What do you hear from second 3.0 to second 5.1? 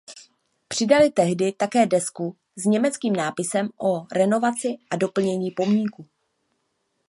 nápisem o renovaci a